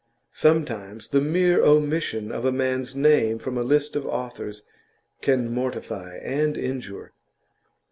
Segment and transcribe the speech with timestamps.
[0.33, 4.63] Sometimes the mere omission of a man's name from a list of authors
[5.21, 7.13] can mortify and injure.